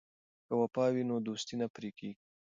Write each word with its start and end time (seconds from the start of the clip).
که 0.45 0.53
وفا 0.61 0.85
وي 0.93 1.03
نو 1.09 1.15
دوستي 1.27 1.55
نه 1.61 1.67
پرې 1.73 1.89
کیږي. 1.97 2.21